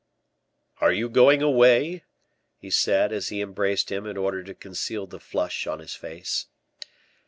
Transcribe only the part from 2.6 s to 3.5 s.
said, as he